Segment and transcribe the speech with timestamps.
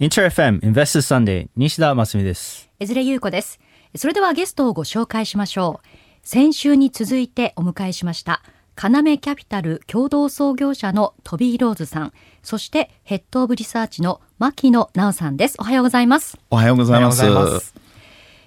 [0.00, 2.70] インター FM Investors Sunday 西田真澄です。
[2.78, 3.58] 江連優子です。
[3.96, 5.88] それではゲストをご紹介しましょう。
[6.22, 8.40] 先週に続いてお迎えしました、
[8.76, 12.12] 要キャピタル共同創業者のトビー・ローズさん、
[12.44, 15.56] そしてヘッドオブリサーチの牧野直さんです。
[15.58, 16.38] おはようございます。
[16.50, 17.74] おはようございます。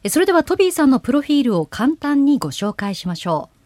[0.08, 3.58] それではトビーさんのプロフィールを簡単にご紹介しましょう。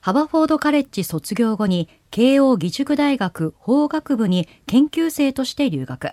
[0.00, 6.10] ハバフォードカレッジ卒業後に慶応義塾大学法学部に研究生として留学。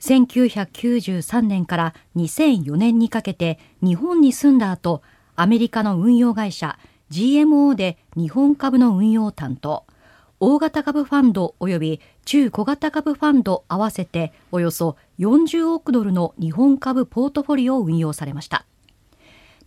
[0.00, 5.02] 1993年から2004年にかけて日本に住んだ後、
[5.36, 6.78] アメリカの運用会社
[7.10, 9.84] GMO で日本株の運用担当。
[10.42, 18.64] 大型株ファンド及び中小型株ファンド合わせておよそ40億ドルの日本株ポートフォリオを運用されました。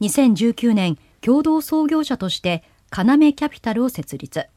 [0.02, 4.48] 2019年共同創業者として要キャピタルを設立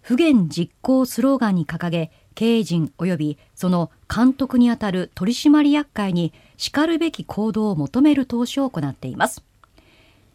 [0.00, 9.44] 不言実行スローガンに掲げ経営陣及びその監督にあたる取締役会にしかるべき行動を求める投資を行っています。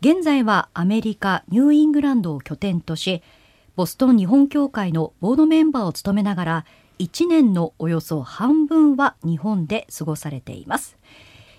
[0.01, 3.21] 現在はアメリカニューイングランドを拠点とし
[3.75, 6.65] ボストン日本協会のボードメンバーを務めながら
[6.99, 10.97] 1年のおよそ半分は日本で過ごされています。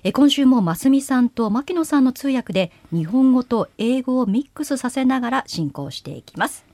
[0.03, 6.65] え今週もますみさんと牧野さんの通訳で日本語と英語をミックスさせながら進行していきます。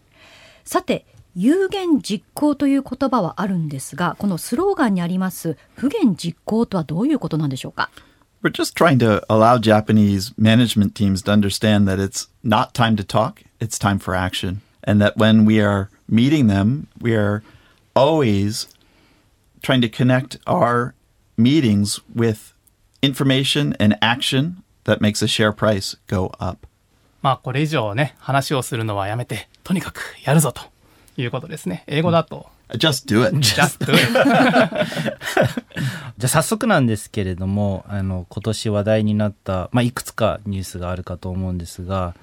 [0.64, 1.04] さて
[1.38, 7.90] 有言実行という言葉はあるんですがこのスローガンにあります不言実行とはどういうことなんでしょうか
[8.42, 13.04] We're just trying to allow Japanese management teams to understand that it's not time to
[13.04, 14.60] talk, it's time for action.
[14.82, 17.42] And that when we are meeting them, we are
[17.94, 18.68] always
[19.62, 20.94] trying to connect our
[21.36, 22.54] meetings with
[23.02, 26.66] information and action that makes the share price go up.
[27.20, 30.62] まあこれ以上ね話をするのはやめてとにかくやるぞと
[31.18, 31.84] いうことですね。
[31.86, 32.46] 英語だと。
[32.70, 33.36] Just do it.
[33.38, 34.00] just do it
[36.18, 42.14] じゃあ早速なんですけれども、あの、今年話題になった、まあ、いくつかニュースがあるかと思うんですが、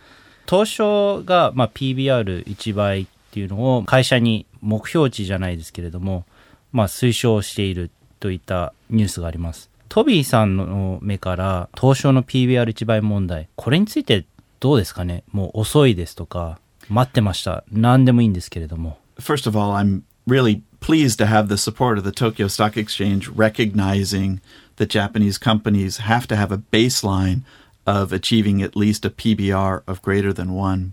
[0.49, 6.25] 東証が、まあ、PBR1 倍っていうのを会社に目標値じゃないですけれども、
[6.73, 9.69] まあ、推奨しているといったニュースがあります。
[9.89, 14.25] トビーさんの目から東証の PBR1 倍問題、これについて
[14.59, 15.23] どうですかね？
[15.31, 17.64] もう遅いですとか、待ってました。
[17.70, 18.98] 何でもいいんですけれども。
[19.18, 23.28] First of all, I'm really pleased to have the support of the Tokyo Stock Exchange
[23.28, 24.40] recognizing
[24.76, 27.42] that Japanese companies have to have a baseline
[27.86, 30.92] of achieving at least a PBR of greater than one.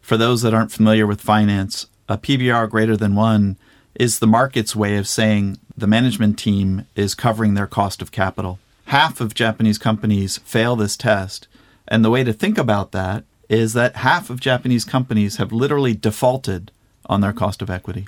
[0.00, 3.56] For those that aren't familiar with finance, a PBR greater than one
[3.94, 8.58] is the market's way of saying the management team is covering their cost of capital.
[8.86, 11.48] Half of Japanese companies fail this test.
[11.86, 15.93] And the way to think about that is that half of Japanese companies have literally
[15.99, 16.71] defaulted
[17.07, 18.05] on their cost of equity.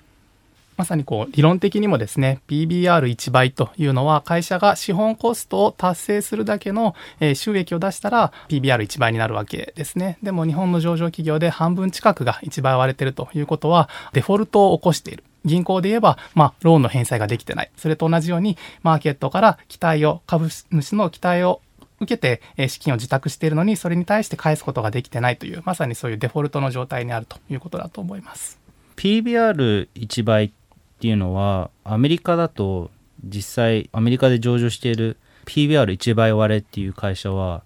[0.78, 10.18] まさにこう理論的にもですね PBR1 倍というのは会社が資本コストを達成するだけの、えー収益を出したら PBR1 倍になるわけですね。
[10.24, 15.24] でも日本の上場企業で半分近くが1倍割れてるということはデフォルトを起こしている。
[15.44, 17.72] 銀行で言えば、まあ、ローンの返済ができてない。
[17.76, 21.62] それと同じようにマーケットから期待を株主の期待を
[22.02, 28.60] 受けてえー資金を受託しているのにそれに対して返すことができてないというまさにそういうデフォルトの状態にあるということだと思います。
[28.98, 30.52] PBR1 倍っ
[31.00, 32.92] ていうのはアメリカだと
[33.24, 37.64] 実際アメリカで上場している PBR1 倍割れっていう会社は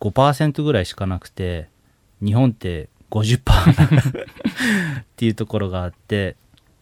[0.00, 1.68] 5%ぐらいしかなくて
[2.24, 3.40] 日本って50%
[4.20, 4.26] っ
[5.16, 6.36] ていうところがあって、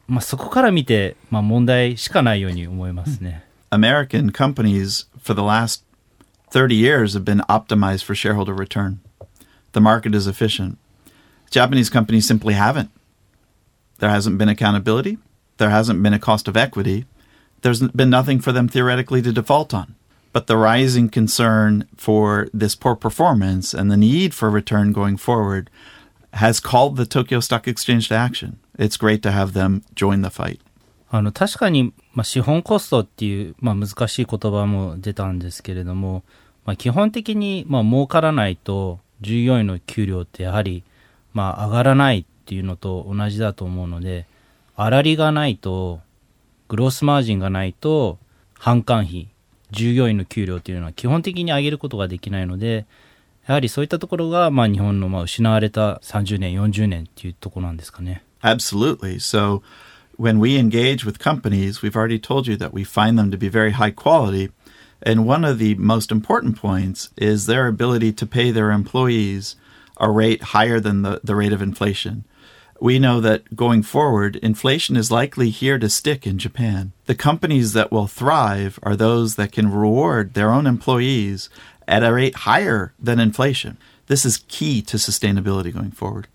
[0.06, 3.44] まあ、そこから見て、まあ、問題しかないように思いますね。
[3.71, 5.88] American companies for the last
[6.50, 9.00] 30 years have been optimized for shareholder return.
[9.72, 10.78] The market is efficient.
[11.50, 12.91] Japanese companies simply haven't.
[14.00, 15.17] There hasn't been accountability.
[15.57, 17.06] There hasn't been a cost of equity.
[17.61, 19.95] There's been nothing for them theoretically to default on.
[20.31, 25.69] But the rising concern for this poor performance and the need for return going forward
[26.34, 28.59] has called the Tokyo Stock Exchange to action.
[28.78, 30.59] It's great to have them join the fight.
[31.16, 36.24] あの確かに、 まあ、資本コストっていう、まあ、難しい言葉も出たんですけれども、
[36.65, 40.82] まあ、基本的に、まあ、儲からないと従業員の給料ってやはり、
[41.32, 44.26] まあ、上がらないっていうのと同じだと思うので
[44.74, 46.00] 粗利がないと
[46.66, 48.18] グロスマージンがないと
[48.59, 49.28] 販管費
[49.71, 52.84] 従業員の給料っていうのは基本的に上げることができないので
[53.47, 58.24] やはりそういったところが、まあ、日本のまあ失われた30年40年っていうところなんですかね。
[58.42, 59.21] Absolutely.
[59.21, 59.62] So
[60.18, 63.48] when we engage with companies, we've already told you that we find them to be
[63.48, 64.50] very high quality.
[65.00, 69.54] And one of the most important points is their ability to pay their employees
[69.98, 72.24] a rate higher than the, the rate of inflation.
[72.80, 76.92] we know that going forward, inflation is likely here to stick in Japan.
[77.06, 81.48] The companies that will thrive are those that can reward their own employees
[81.86, 83.78] at a rate higher than inflation.
[84.06, 86.26] This is key to sustainability going forward.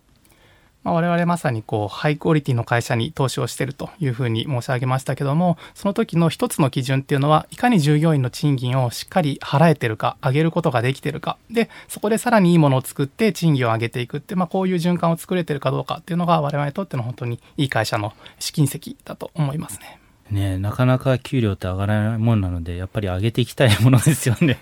[0.84, 20.03] まあ、我々まさにこうハイクオリティの会社に投資をしているというふうに申し上げましたけどもその時の一つの基準っていうのはいかに従業員の賃金をしっかり払えてるか上げることができてるかでそこでさらにいいものを作って賃金を上げていくって、まあ、こういう循環を作れてるかどうかっていうのが我々にとっての本当にいい会社の試金石だと思いますね。
[20.33, 24.59] ねなかなか給料って上がらないもんなので、やっぱり上げていきたいものですよね。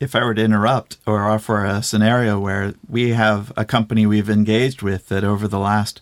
[0.00, 4.30] if I were to interrupt or offer a scenario where we have a company we've
[4.30, 6.00] engaged with that over the last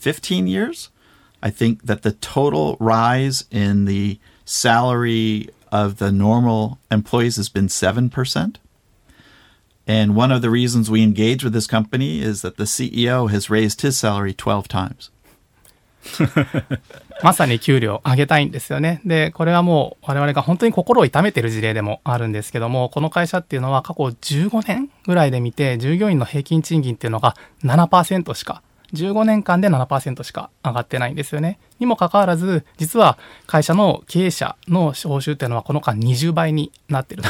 [0.00, 0.88] 15 years,
[1.42, 7.66] I think that the total rise in the salary of the normal employees has been
[7.66, 8.56] 7%.
[9.86, 13.50] And one of the reasons we engage with this company is that the CEO has
[13.50, 15.10] raised his salary 12 times.
[17.23, 19.01] まさに給料上げたいんですよね。
[19.05, 28.61] で、これはもう我々が本当に心を痛めてる事例でもあるんですけども、この会社っていうのは過去15年ぐらいで見て、従業員の平均賃金っていうのが7%しか、
[28.93, 31.59] 15年間で7%しか上がってないんですよね。
[31.79, 37.23] にもかかわらず、実は会社の経営者の報酬っていうのはこの間20倍になってる。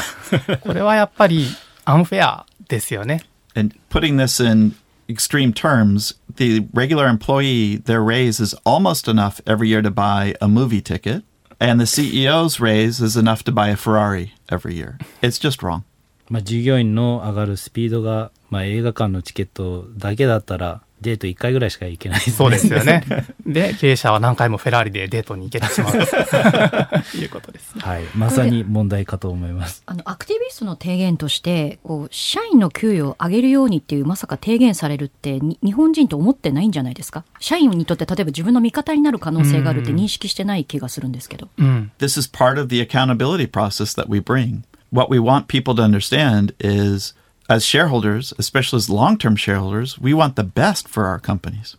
[0.62, 1.46] これはやっぱり
[1.84, 3.22] アンフェアですよね。
[3.56, 4.74] And putting this in
[5.09, 10.47] extreme terms, the regular employee, their raise is almost enough every year to buy a
[10.47, 11.23] movie ticket,
[11.59, 14.97] and the CEO's raise is enough to buy a Ferrari every year.
[15.21, 15.83] It's just wrong.
[16.27, 22.36] まあ従業員の上がるスピードが、まあ、映画館のチケットだけだったら デート1回ぐらいしか行けないですね。
[22.36, 23.04] そうですよね。
[23.46, 25.98] で、経営者は何回もフェラーリでデートに行けてしまうと
[27.18, 28.04] いうことです、ね、はい。
[28.14, 29.82] まさに問題かと思います。
[29.86, 37.24] あの、アクティビストの提言として、こう、社員の給与を上げるようにっていう、まさか提言されるって、日本人と思ってないんじゃないですか？
[37.38, 41.48] 社員にとって、例えば自分の味方になる可能性があるって認識してない気がするんですけど。
[41.58, 44.62] うん、This is part of the accountability process that we bring.
[44.92, 47.14] What we want people to understand is
[47.50, 51.76] as shareholders, especially as long term shareholders, we want the best for our companies.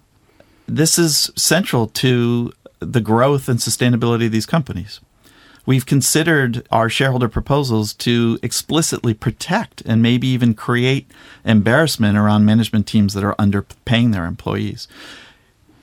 [0.68, 5.00] This is central to the growth and sustainability of these companies.
[5.66, 11.10] We've considered our shareholder proposals to explicitly protect and maybe even create
[11.46, 14.90] embarrassment around management teams that are underpaying their employees.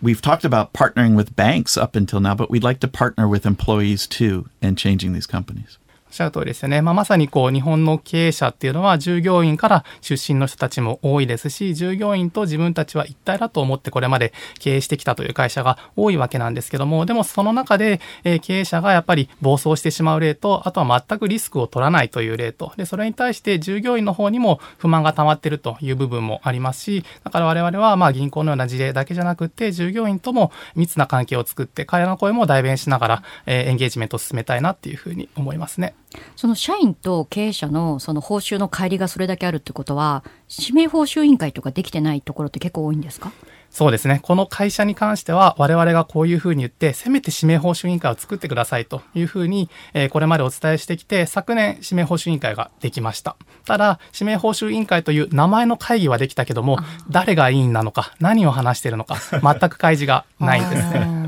[0.02, 3.46] We've talked about partnering with banks up until now, but we'd like to partner with
[3.46, 5.78] employees too in changing these companies.
[6.10, 6.82] っしゃる通りですよね。
[6.82, 35.94] まあ、まさにこう、日本の経営者っていうのは従業員から出身の人たちも多いですし、従業員と自分たちは一体だと思ってこれまで経営してきたという会社が多いわけなんですけども、でもその中で、えー、経営者がやっぱり暴走してしまう例と、あとは全くリスクを取らないという例と、で、それに対して従業員の方にも不満が溜まってるという部分もありますし、だから我々はまあ銀行のような事例だけじゃなくて、従業員とも密な関係を作って、彼らの声も代弁しながら、えー、エンゲージメントを進めたいなっていうふうに思いますね。
[36.36, 43.32] その社員と経営者のその報酬の乖離がそれだけあるってことは、指名報酬委員会とかできてないところって結構多いんですか？
[43.70, 44.20] そうですね。
[44.22, 53.36] この会社に関しては、我々がこういうふうに言って、せめて指名報酬委員会を作ってくださいというふうに、えー、これまでお伝えしてきて、昨年指名報酬委員会ができました。
[53.66, 56.78] ただ、指名報酬委員会という名前の会議はできたけども、
[57.10, 61.27] 誰が委員なのか、何を話しているのか、全く開示がないんですね。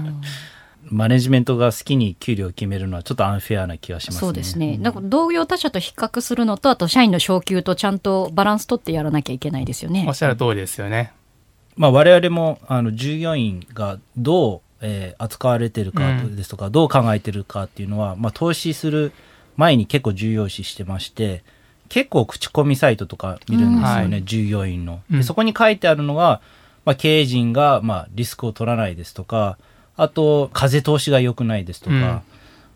[0.90, 4.20] マネジメントが好きに給料を決めるのはちょっとアンフェアな気がしますね。
[4.20, 4.76] そうですね。
[4.78, 10.04] なんか同業他社と比較するのと、あと社員の昇給とちゃんとバランス取ってやらなきゃいけないですよね。
[10.08, 11.12] おっしゃる通りですよね。
[11.76, 19.12] まあ我々もあの従業員がどう、えー、扱われてるかですとか、うん、どう考えてるかっていうのは、まあ投資する
[19.56, 21.44] 前に結構重要視してまして、
[21.88, 25.00] 結構口コミサイトとか見るんですよね、うん、従業員の。
[25.10, 26.40] でそこに書いてあるのが、
[26.84, 29.58] まあ、経営陣が、まあ、リスクを取らないですとか、
[29.96, 32.20] あと、風通しが良くないですとか、うん、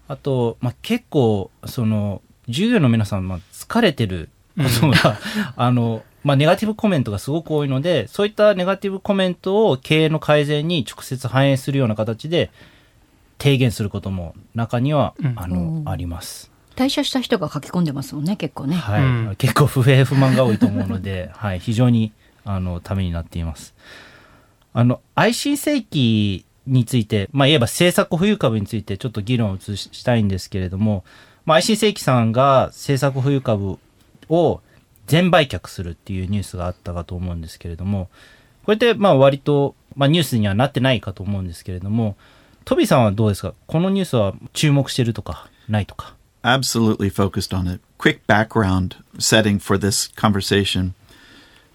[0.08, 5.16] あと、まあ、結構、その、従業員の皆さん、まあ、疲れてることが、うん、
[5.56, 12.50] あの、まあ、ネガティブコメントがすごく多いので、そういったネガティブコメントを経営の改善に直接反映するような形で、
[13.38, 16.50] 提言することも中には、うん、あの、あります。
[16.76, 18.76] 退社した人が書き込んでますもんね、結構ね。
[18.76, 19.02] はい。
[19.02, 22.12] うん、結構不平不満が多いと思うので、 はい、非常に、
[22.44, 23.74] あの、ためになっています。
[24.72, 31.04] あの、IC 世紀について、まあ、言えば政策保有株についてちょっと議論を移したいんですけれども、
[31.44, 33.78] まあ、IC 正規さんが政策保有株
[34.28, 34.60] を
[35.06, 38.08] 全売却するっていうニュースがあったかと思うんですけれども、
[38.64, 42.16] これってまあ割と、まあ、ニュースにはなってないかと思うんですけれども、
[42.64, 43.52] トビーさんはどうですか？
[43.66, 47.82] このニュースは注目してるとか、ないとか？Absolutely focused on it.
[47.98, 50.94] Quick background setting for this conversation.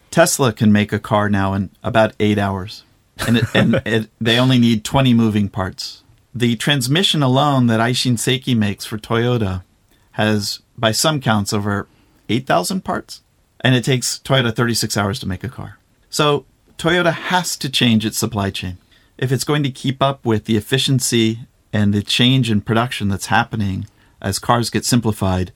[0.09, 2.83] Tesla can make a car now in about eight hours.
[3.27, 6.03] And, it, and it, they only need 20 moving parts.
[6.33, 9.63] The transmission alone that Aishin Seiki makes for Toyota
[10.11, 11.87] has, by some counts, over
[12.29, 13.21] 8,000 parts,
[13.61, 15.79] and it takes Toyota 36 hours to make a car.
[16.09, 16.45] So
[16.77, 18.77] Toyota has to change its supply chain.
[19.17, 21.39] If it's going to keep up with the efficiency
[21.73, 23.85] and the change in production that's happening
[24.21, 25.51] as cars get simplified,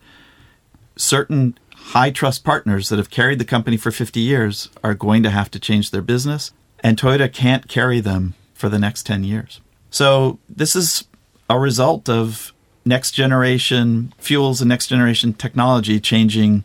[0.96, 5.30] certain high trust partners that have carried the company for 50 years are going to
[5.30, 6.52] have to change their business,
[6.83, 9.61] and Toyota can't carry them for the next 10 years.
[9.91, 11.05] So, this is
[11.49, 12.53] a result of
[12.85, 16.65] next generation fuels and next generation technology changing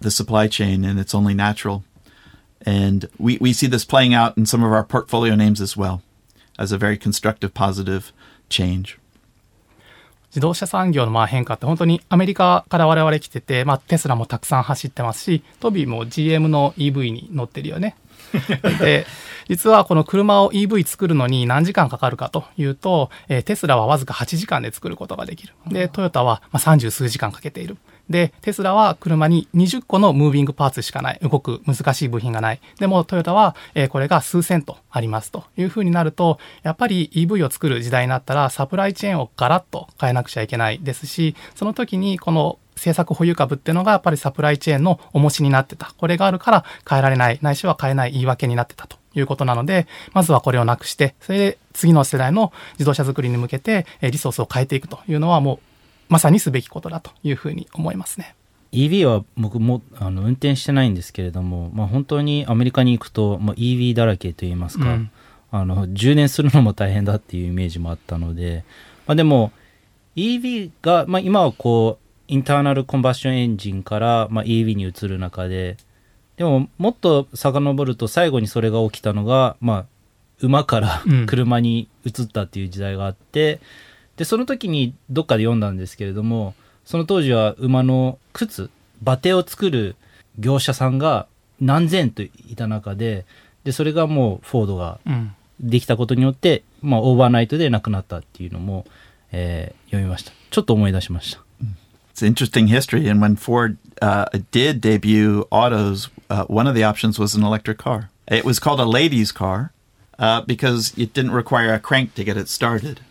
[0.00, 1.84] the supply chain, and it's only natural.
[2.66, 6.02] And we, we see this playing out in some of our portfolio names as well
[6.58, 8.12] as a very constructive, positive
[8.48, 8.98] change.
[10.30, 17.94] 自動車産業のまあ変化って本当にアメリカから我々来てて、まあ、テスラもたくさん走ってますしトビーも GM の EV に乗ってるよね。
[18.79, 19.05] で
[19.49, 25.53] 実はこの車を EV 作るのに何時間かかるかというと、え、テスラはわずか8時間で作ることができる。
[25.67, 27.77] でトヨタはま30数時間かけている。
[28.09, 31.19] で、テスラは車に20個のムービングパーツしかない。
[31.21, 32.61] 動く難しい部品がない。
[32.79, 45.93] でもトヨタは、え、これが数千とありますというふうになると、やっぱり EV を作る時代になったらサプライチェーンをガラッと変えなくちゃいけないですし、その時にこの政策保有株っていうのがやっぱりサプライチェーンの重しになってた。
[45.97, 55.59] これがあるから変えられない、ないしは変えない言い訳になってたということなので、まずはこれをなくして、それで次の世代の自動車作りに向けてリソースを変えていくというのはもう
[56.09, 58.35] まさにすべきことだというふうに思いますね。
[58.71, 65.11] EV は僕もあの運転してないんですけれども、まあ、本当にアメリカに行くと、まあ、EV だらけといいますか、うん、
[65.51, 68.63] あの充電するのも大変だっていうイメージもあったので、
[69.07, 69.51] まあ、でも
[70.15, 75.77] EV が、まあ、今はこうインターナルコンバッションエンジンから、まあ、EV に移る中で
[76.37, 79.85] でももっと遡ると最後にそれが起きたのが、まあ、
[80.41, 83.59] 馬から車に移ったっていう時代があって、うん、
[84.19, 86.53] でその時にどっかで読んだんですけれども
[86.89, 88.71] その当時は馬の靴、
[89.03, 89.95] 馬蹄を作る
[90.39, 91.27] 業者さんが
[91.61, 93.25] 何千といた中で、
[93.63, 94.99] で、それがもうフォードが
[95.59, 98.87] できたことによって、うん、まあオーバーナイトで亡くなったっていうのも、
[99.31, 100.31] えー、読みました。
[100.49, 101.43] ちょっと思い出しました。
[102.15, 103.07] It's interesting history.
[103.07, 107.77] And when Ford uh, did debut autos, uh, one of the options was an electric
[107.77, 108.09] car.
[108.27, 109.71] It was called a ladies' car
[110.17, 113.01] uh, because it didn't require a crank to get it started.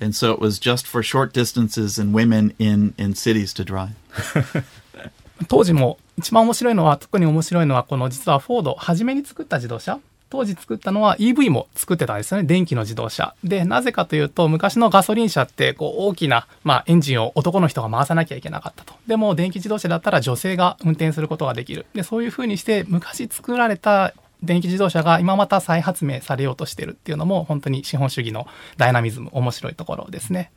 [0.00, 3.94] And so it was just for short distances and women in in cities to drive.
[5.48, 9.98] 当時も一番面白いのは特に面白いのはこの実はフォード初めに作った自動車。
[10.28, 13.34] 当時作ったのは EV も作ってたんですよね電気の自動車。
[13.44, 18.94] でなぜかというと昔のガソリン車ってこう大きな、まあ、エンジンを男の人が回さなきゃいけなかったと。
[19.06, 21.86] でも電気自動車だったら女性が運転することができる。
[21.94, 30.50] でそういうふうにして昔作られた電気自動車が今また再発明されようとしてるっていうのも本当に資本主義のダイナミズム面白いところですね。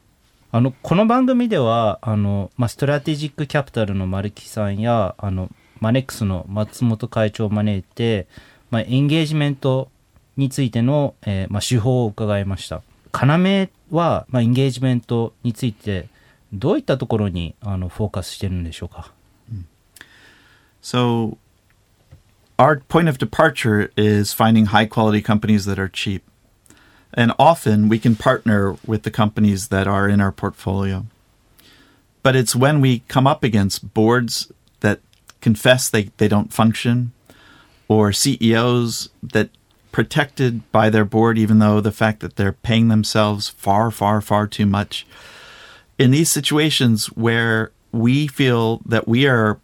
[0.52, 8.28] あのこの番組ではあの、まあ、ストラテジックキャピタルの丸木さんやあのマネックスの松本会長を招いて、
[8.72, 9.90] まあ、エンゲージメント
[10.38, 12.82] についての、えーまあ、手法を伺いました。
[13.14, 16.10] 要は、まあ、エンゲージメントについて
[16.52, 19.12] どういったところにあのフォーカスしてるんでしょうか、
[20.82, 21.38] So
[22.60, 26.24] our point of departure is finding high quality companies that are cheap.
[27.14, 31.06] And often we can partner with the companies that are in our portfolio.
[32.22, 34.52] But it's when we come up against boards
[34.82, 35.00] that
[35.40, 37.14] confess they, they don't function
[37.88, 39.50] or CEOs that
[39.94, 44.46] protected by their board, even though the fact that they're paying themselves far, far, far
[44.48, 45.08] too much.
[45.98, 49.60] In these situations where we feel that we are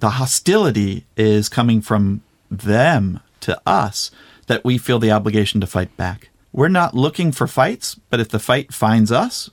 [0.00, 4.10] the hostility is coming from them to us
[4.46, 6.30] that we feel the obligation to fight back.
[6.52, 9.50] We're not looking for fights, but if the fight finds us,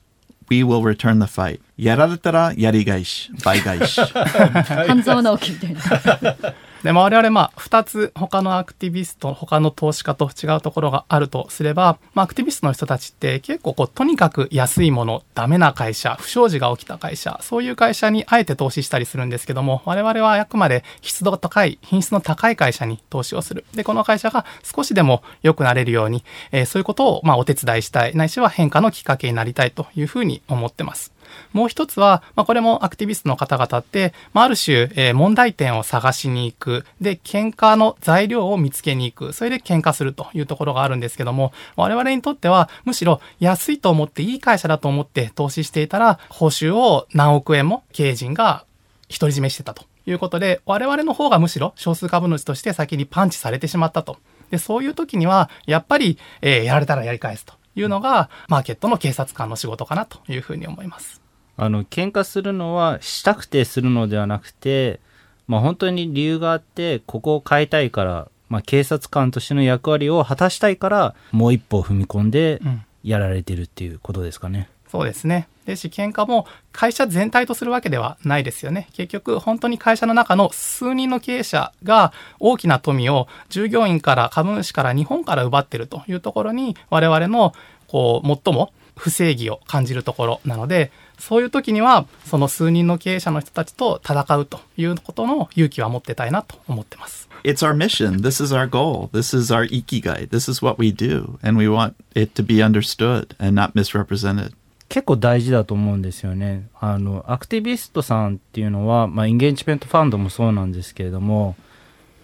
[0.50, 1.60] we will return the fight.
[1.78, 4.00] やられたらやり返し、倍返し。
[4.00, 6.54] 半沢直樹みたいな。
[6.83, 31.18] で我々まあ2つ他のアクティビスト他の投資家と違うところがあるとすれば、まあ、アクティビストの人たちって結構こうとにかく安いものダメな会社不祥事が起きた会社そういう会社にあえて投資したりするんですけども我々はあくまで質度が高い品質の高い会社に投資をするでこの会社が少しでも良くなれるように、えー、そういうことをまお手伝いしたいないしは変化のきっかけになりたいというふうに思ってます。
[31.53, 36.85] もう一つは、まあ、これもアクティビストの方々って、まあ、ある種、えー、問題点を探しに行く。
[37.01, 39.33] で、喧嘩の材料を見つけに行く。
[39.33, 48.65] それで喧嘩するというところがあるんですけども、我々にとっては、むしろ安いと思っていい会社だと思って投資していたら、報酬を何億円も経営陣が
[49.09, 54.17] 独り占めしてたということで、我々の方がむしろ少数株主として先にパンチされてしまったと。
[54.51, 61.18] で、そういう時には、やっぱり、えーやられたらやり返すというのが、マーケットの警察官の仕事かなというふうに思います。
[61.59, 65.01] あの、喧嘩するのはしたくてするのではなくて、
[65.49, 74.69] まあ本当に理由があって、ここを変えたいから、まあ警察官としての役割を果たしたいから、もう一歩踏み込んでうんやられてるっていうことですかね。
[74.91, 75.49] そうですね。
[75.67, 78.89] ですし、喧嘩も会社全体とするわけではないですよね。
[78.93, 87.53] 結局、本当に会社の中の数人の経営者が大きな富を従業員から株主から日本から奪ってるというところに、我々の、
[87.87, 97.29] こう、最も不正義を感じるところなので、そういう時には、その数人の経営者の人たちと戦うということの勇気は持ってたいなと思ってます。
[97.45, 98.21] It's our mission.
[98.21, 99.09] This is our goal.
[99.11, 100.29] This is our ikigai.
[100.29, 101.39] This is what we do.
[101.43, 104.53] And we want it to be understood and not misrepresented.
[104.89, 106.69] 結構大事だと思うんですよね。
[106.81, 111.57] あの、アクティビストさんっていうのは、まあ、エンゲージメントファンドもそうなんですけれども、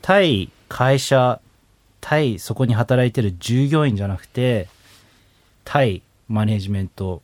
[0.01, 1.41] 対会社、
[2.01, 4.69] 対そこに働いてる従業員じゃなくて、
[5.65, 7.23] 対マネジメント、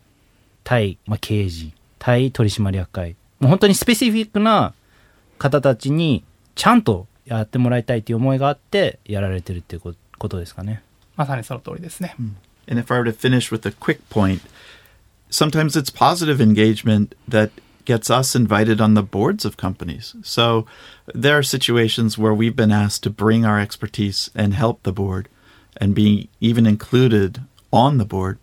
[0.70, 3.16] 対、まあ、経営陣、対取締役会。
[3.40, 4.72] もう本当にスペシフィックな
[5.36, 6.22] 方たちに
[6.54, 10.84] ちゃんとやってもらいたいという思いがあってやられてるっていうこことですかね。
[11.16, 12.14] まさにその通りですね。
[12.68, 14.42] And if I were to finish with a quick point,
[15.28, 17.50] sometimes it's positive engagement that
[17.84, 20.14] gets us invited on the boards of companies.
[20.22, 20.66] So
[21.12, 25.28] there are situations where we've been asked to bring our expertise and help the board
[25.80, 27.40] and be even included
[27.72, 28.38] on the board.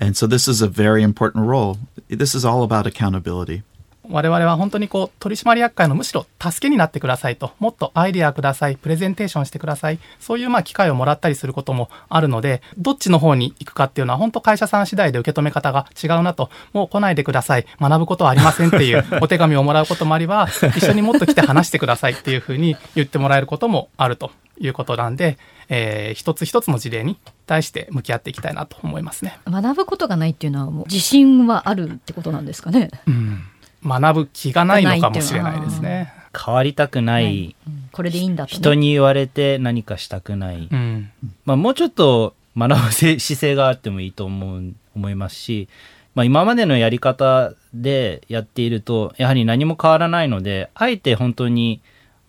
[0.00, 1.76] And so this is a very important role.
[2.08, 3.62] This is all about accountability.
[4.10, 25.38] 我々は本当にこう取締役会のむしろ助けになってくださいともっとアイデアくださいプレゼンテーションしてくださいそういうまあ機会をもらったりすることもあるのでどっちの方に行くかっていうのは本当会社さん次第で受け止め方が違うなともう来ないでください学ぶことはありませんっていう お手紙をもらうこともありは一緒にもっと来て話してくださいっていうふうに言ってもらえることもあるということなんで、
[25.70, 29.38] えー一つ一つの事例に対して向き合っていきたいなと思いますね。
[29.46, 32.90] 学ぶことがないっていうのはもう自信はあるってことなんですかね？
[33.06, 33.44] うん
[33.82, 36.12] 学ぶ気がないのかもしれないですね。
[36.38, 38.56] 変わりたくない、うんこれでいいんだと、ね。
[38.56, 41.10] 人に言われて何かしたくない、うん
[41.44, 45.68] まあ、もうちょっと学ぶせ姿勢があってもいいと思う思いますし、
[46.14, 51.80] まあ、今までのやり方でやっているとやはり何も変わらないのであえて本当に、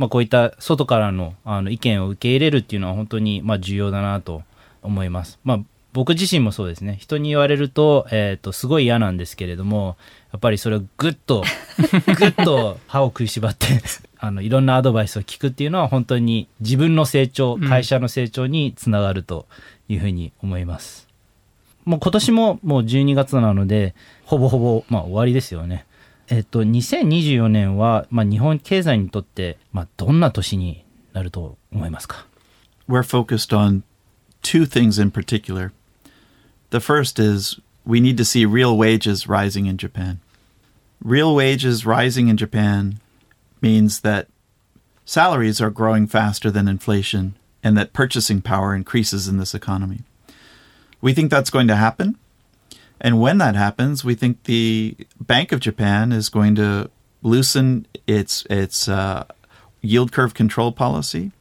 [0.01, 4.41] まあ、こういった外からのあの意見を受け入れるっていうのは本当にまあ重要だなと
[4.81, 5.37] 思います。
[5.43, 5.59] まあ
[5.93, 6.97] 僕自身もそうですね。
[6.99, 9.97] 人に言われると、えっ、と、すごい嫌なんですけれども、
[10.31, 11.43] やっぱりそれをぐっと、
[12.17, 13.67] ぐっと歯を食いしばって、
[14.17, 19.45] あの、いろんなアドバイスを聞くっていうのは本当に自分の成長、うん会社の成長につながると
[19.87, 21.07] いうふうに思います。
[21.85, 25.85] もう今年ももう12月なので、ほぼほぼ、まあ終わりですよね。
[26.30, 32.26] えっと、2024年は、まあ日本経済にとって、まあどんな年になると思いますか
[32.88, 33.82] we're focused on
[34.42, 35.72] two things in particular.
[36.70, 40.20] The first is we need to see real wages rising in Japan.
[41.02, 43.00] Real wages rising in Japan
[43.60, 44.28] means that
[45.04, 50.00] salaries are growing faster than inflation and that purchasing power increases in this economy.
[51.00, 52.16] We think that's going to happen.
[53.01, 56.89] And when that happens, we think the Bank of Japan is going to
[57.23, 59.25] loosen its its uh,
[59.81, 61.31] yield curve control policy.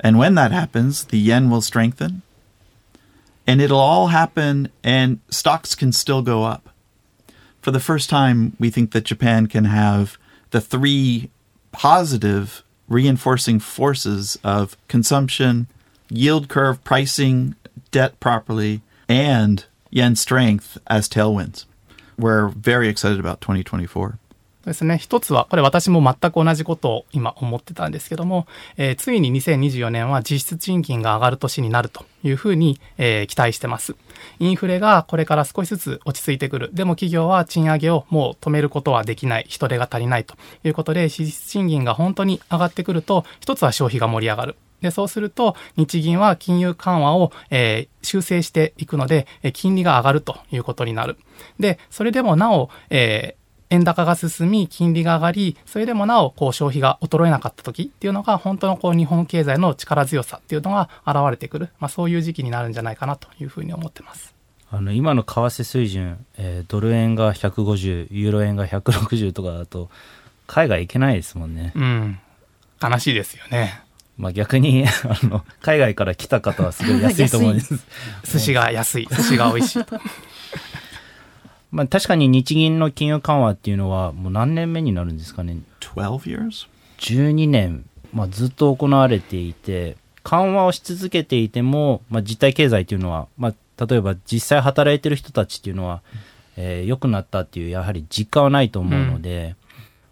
[0.00, 2.22] And when that happens, the yen will strengthen.
[3.46, 6.70] And it'll all happen, and stocks can still go up.
[7.60, 10.18] For the first time, we think that Japan can have
[10.50, 11.30] the three
[11.70, 15.68] positive reinforcing forces of consumption,
[16.10, 17.54] yield curve pricing,
[17.92, 21.66] debt properly, and yen strength as tailwinds.
[22.18, 24.14] We're very excited about 2024.
[24.64, 24.96] ですね。
[24.96, 33.96] 一つは、これ私も全く同じことを今思ってたんですけども、えーついに2024年は実質賃金が上がる年になるというふうに、えー期待してます。
[34.38, 36.70] インフレがこれから少しずつ落ち着いてくる。
[36.72, 39.46] でも企業は賃上げをもう止めることはできない。
[39.48, 44.56] 人手が足りないということで、実質賃金が本当に上がってくると、一つは消費が盛り上がる。
[44.82, 51.16] で、そうすると、日銀は金融緩和を、えー修正していくので、えー金利が上がるということになる。
[51.58, 53.42] で、それでもなお、えー
[53.74, 61.70] 円高が進み、金利が上がり、それでもなお、こう、消費が衰えなかった時っていうのが、本当のこう、日本経済の力強さっていうのが現れてくる。
[61.78, 64.34] まあ、そういう時期になるんじゃないかなというふうに思ってます。
[64.70, 69.90] あの今の為替水準、えードル円が150ユーロ円が160とかだと
[70.46, 72.18] 海外行けないですもんね、うん。
[72.82, 73.82] 悲しいですよね。
[74.18, 77.74] まあ、逆に あの海外から来た方はすごい安いと思うんです
[78.24, 79.08] 寿司が安い。
[79.10, 79.98] 寿司が美味しいと。
[81.72, 86.68] まあ確かに日銀の金融緩和っていうのはもう何年目になるんですかね12 years?
[86.98, 96.02] 12年、まあ、ずっと行われていて緩和をし続けていても、まあ、実体経済というのは、まあ、例えば実際働いてる人たちっていうのは、
[96.56, 99.54] えー、良くなったっていうやはり実感はないと思うので、うん、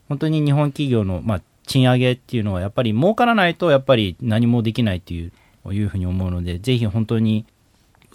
[0.08, 7.46] 本当に日本企業の、まあ、賃上げっていうのはやっぱり儲からないとやっぱり何もできないっていういうふうに思うのでぜひ本当に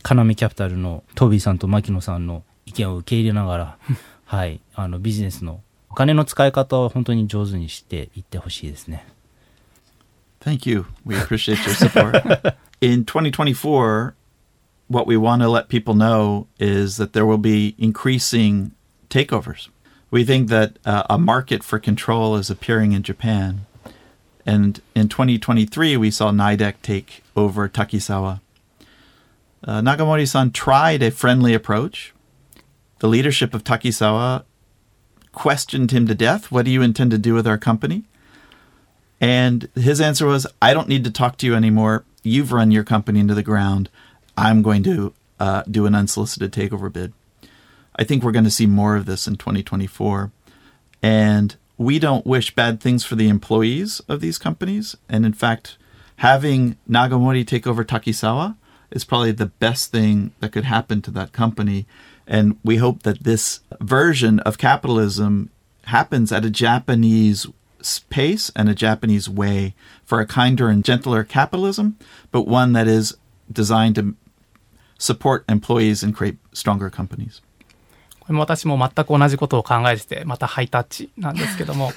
[0.04, 3.78] 要キャピタルのトビーさんと牧野さんの意見を受け入れながら
[4.26, 9.08] はいあのビジネスのお金の使い方を本当に上手にしていってほしいですね。
[10.42, 10.86] Thank you.
[11.06, 12.56] We appreciate your support.
[12.82, 14.14] In 2024,
[14.90, 18.72] what we want to let people know is that there will be increasing
[19.10, 19.70] takeovers.
[20.12, 23.66] We think that uh, a market for control is appearing in Japan.
[24.46, 28.40] And in 2023, we saw Nidec take over Takisawa.
[29.64, 32.14] Uh, Nagamori san tried a friendly approach.
[33.00, 34.44] The leadership of Takisawa
[35.32, 36.52] questioned him to death.
[36.52, 38.04] What do you intend to do with our company?
[39.20, 42.06] And his answer was, I don't need to talk to you anymore.
[42.22, 43.90] You've run your company into the ground.
[44.38, 47.14] I'm going to uh, do an unsolicited takeover bid.
[47.96, 50.32] I think we're going to see more of this in 2024.
[51.02, 54.96] And we don't wish bad things for the employees of these companies.
[55.10, 55.78] And in fact,
[56.18, 58.56] having Nagamori take over Takisawa
[58.92, 61.86] is probably the best thing that could happen to that company
[62.28, 65.52] and we hope that this version of capitalism
[65.86, 67.46] happens at a Japanese
[68.10, 71.98] pace and a Japanese way for a kinder and gentler capitalism,
[72.32, 73.16] but one that is
[73.52, 74.16] designed to
[74.98, 77.42] support employees and create stronger companies.
[78.26, 81.92] これも私も全く同じことを考えててまたハイタッチなんですけども。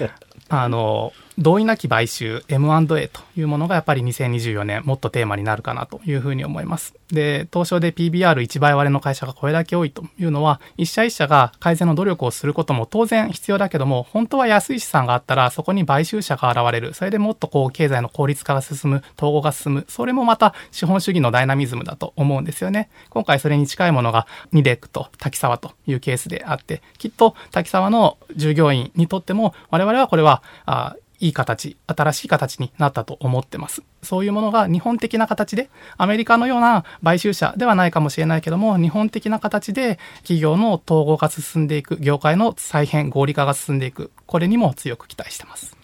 [0.48, 6.94] あの同意なき買収 M&A というものがやっぱり2024年もっとテーマになるかなというふうに思います。
[7.08, 16.94] で、東証で PBR1 倍割れの会社がこれだけ多いというのは、一社一社が改善の努力をすることも当然必要だけども、本当は安い資産があったらそこに買収者が現れる。
[16.94, 19.84] それでもっとこう経済の効率化が進む、統合が進む。
[19.88, 22.90] それもまた資本主義のダイナミズムだと思うんですよね。
[23.10, 30.94] 今回それに近いものがニデックと滝沢というケースであって、きっと滝沢の従業員にとっても我々はこれはあ
[31.24, 33.82] いい形、新しい形になったと思ってます。
[34.02, 45.74] そういうものが日本的な形で、アメリカのような買収者ではないかもしれないけども、日本的な形で企業の統合が進んでいく、業界の再編、合理化が進んでいく、これにも強く期待してます。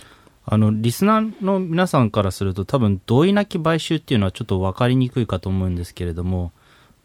[0.45, 6.53] あの、リスナーの皆さんからすると多分同意なき買収っていうのはちょっと分かりにくいかと思うんですけれども、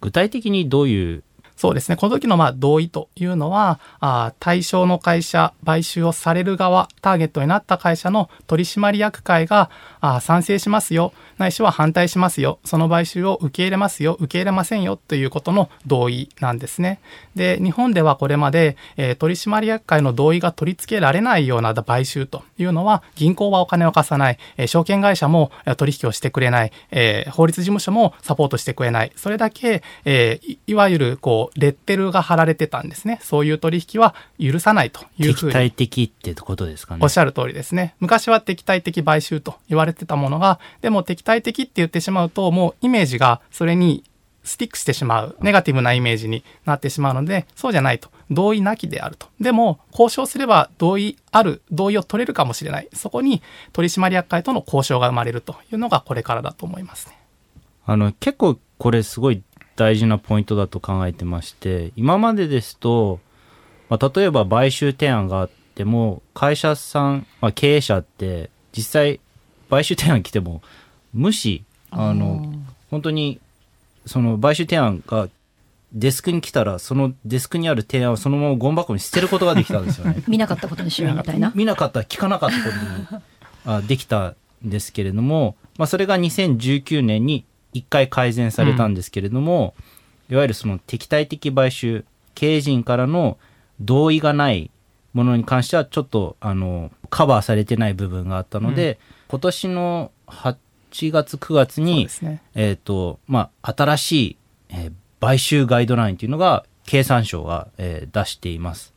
[0.02, 1.24] 具体的にどういう
[1.56, 1.96] そうですね。
[1.96, 9.70] この時のまあ同意というのは、あ対象の会社、買収をされる側、ターゲットになった会社の取締役会が
[10.02, 17.00] あ賛成しますよ、ないしは反対しますよ、その買収を受け入れますよ、受け入れませんよということの同意なんですね。
[17.36, 33.20] で、日本ではこれまで、えー、取締役会の同意が取り付けられないような買収というのは、銀行はお金を貸さない、えー、証券会社も取引をしてくれない、えー、法律事務所もサポートしてくれない、それだけ、えー、いわゆるこうレッテルが貼られてたんですね。
[33.22, 35.52] そういう取引は許さないというふうに。
[35.52, 37.02] 敵対的ってことですかね。
[37.04, 37.96] おっしゃる通りですね。
[38.00, 44.04] 昔は敵対的買収と言われてたものが、でも敵対的って言ってしまうと、もうイメージがそれに
[44.46, 48.10] スティックしてしまう、ネガティブなイメージになってしまうので、そうじゃないと。
[48.32, 49.28] 同意なきであると。
[49.40, 52.88] でも、交渉すれば同意ある、同意を取れるかもしれない。
[52.94, 53.42] そこに
[53.74, 57.18] 取締役会との交渉が生まれるというのがこれからだと思いますね。
[57.86, 59.42] あの、結構これすごい
[59.76, 63.20] 大事なポイントだと考えてまして、今までですと、
[63.90, 69.20] まあ、例えば買収提案があっても、会社さん、まあ、経営者って、実際、
[69.70, 70.62] 買収提案来ても、
[71.14, 72.54] 無視、あの、
[72.90, 73.40] 本当に、
[74.06, 75.30] その買収提案が
[75.94, 80.24] デスクに来たら、そのデスクにある提案をそのままゴミ箱に捨てることができたんですよね。
[80.28, 81.52] 見なかったことにしようみたいな。
[81.56, 82.70] 見なかった、聞かなかったこ
[83.10, 83.22] とに
[83.66, 89.76] あできたんですけれども、まあ、それが2019年に一回改善されたんですけれども、
[90.30, 93.38] うん、いわゆるその敵対的買収、経営陣からの
[93.82, 94.72] 同意がない
[95.14, 98.98] ものに関してはちょっとあのカバーされてない部分があったので、うん、
[99.30, 100.58] 今年の8
[101.12, 104.38] 月9月に、ね、えっ、ー、とまあ新しい、
[104.70, 108.94] えー、買収ガイドラインというのが経産省が、えー、出しています。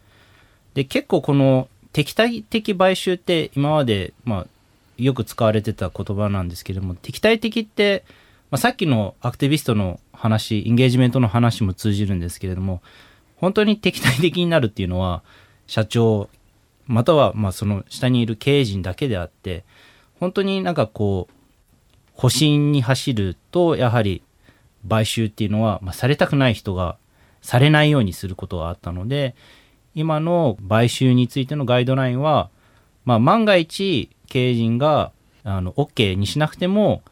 [0.74, 4.46] で結構この敵対的買収って今までまあ
[4.98, 8.04] よく使われてた言葉なんですけれども敵対的って
[8.50, 12.82] まあ、さっきのアクティビストの話、インゲージメントの話も通じるんですけれども、
[13.36, 15.22] 本当に敵対的になるっていうのは、
[15.66, 16.28] 社長、
[16.86, 19.64] またはまあその下にいる経営陣だけであって、
[20.18, 21.34] 本当になんかこう、
[22.14, 24.22] 保身に走ると、やはり
[24.88, 26.96] 買収っていうのは、まあ、されたくない人が
[27.42, 29.34] されないようにすることがあったので、
[29.94, 32.50] 今の買収についてのガイドラインは、
[33.04, 35.12] まあ、万が一経営陣が
[35.44, 37.02] あの OK にしなくても、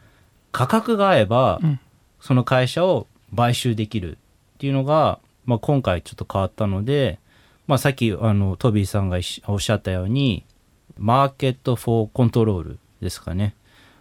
[0.57, 1.81] 価格が合えば、うん
[2.19, 4.19] その会社を買収できるっ
[4.59, 7.21] ていうのが、まあ、今回ちょっと変わったので、
[7.69, 10.45] まあ、さっきあのトビーさんがしおっしゃったように
[10.97, 13.55] market for control ですかね、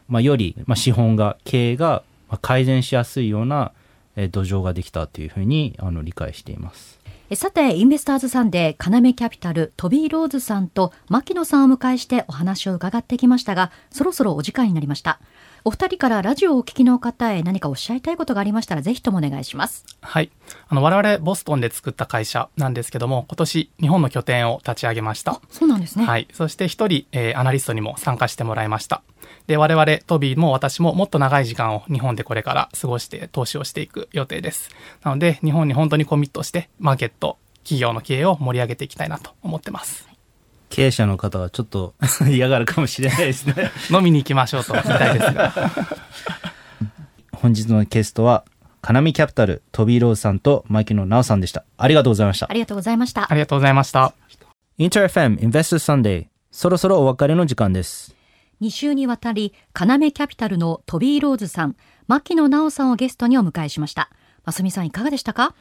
[0.08, 3.74] まあ、より、まあ、資本が経営がまあ改善しやすいような
[4.16, 7.00] えー土壌ができたというふうにあの理解しています。
[7.30, 15.20] えさて、インベスターズサンデー、要キャピタル、トビー・ローズさんと槙野さんをお迎えしてお話を伺ってきましたが、そろそろお時間になりました。
[15.68, 19.84] お二人からラジオをお聞きの方へ何かおっしゃりたいことがありましたら、ぜひともお願いします。
[20.00, 20.30] はい。
[20.68, 25.42] あの、我々ボストンで作った会社なんですけども、今年日本の拠点を立ち上げました。
[25.50, 26.06] そうなんですね。
[26.06, 26.28] はい。
[26.34, 29.02] そして一人、えーアナリストにも参加してもらいました。
[29.48, 34.70] で、我々、トビーも私ももっと長い時間を日本でこれから過ごして投資をしていく予定です。
[35.02, 40.15] なので、日本に本当にコミットして、マーケット、企業の経営を盛り上げていきたいなと思ってます。
[40.70, 41.94] 経営者の方はちょっと
[42.30, 43.72] 嫌がるかもしれないですね。
[43.92, 45.54] 飲みに行きましょうと言いたいですが。
[47.34, 48.44] 本日のゲストは、
[48.82, 51.64] カナミキャピタル、トビー・ローズさんと牧野直さんでした。
[51.78, 52.54] ありがとうございましたあ。
[52.54, 53.34] りがとうございましたあ。
[53.34, 54.14] りがとうございました。
[54.78, 58.16] インター FM Investors Sunday そろそろお別れの時間です。
[58.62, 61.76] 2週にわたり、要キャピタルのトビー・ローズさん、
[62.08, 64.10] 牧野直さんをゲストにお迎えしました。
[64.46, 65.54] ますみさんいかがでしたか？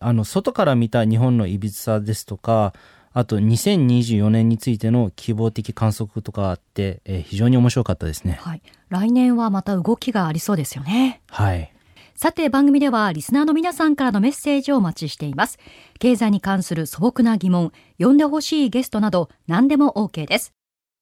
[0.00, 2.72] あの、外から見た日本のいびつさですとか、
[3.12, 8.38] あと2024年についての希望的観測とかあって、えー非常に面白かったですね。
[8.40, 8.62] はい。
[8.88, 11.20] 来年はまた動きがありそうですよね。
[11.28, 11.72] はい。
[12.14, 15.58] さて番組ではリスナーの皆さんからのメッセージをお待ちしています。
[15.98, 20.52] 経済に関する素朴な疑問、呼んでほしいゲストなど何でも OK です。